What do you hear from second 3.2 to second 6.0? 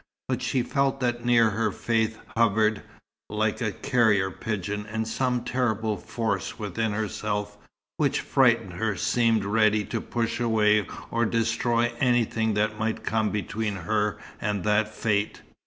like the carrier pigeon; and some terrible